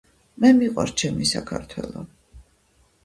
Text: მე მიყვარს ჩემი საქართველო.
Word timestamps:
მე 0.45 0.49
მიყვარს 0.61 0.95
ჩემი 1.01 1.29
საქართველო. 1.33 2.07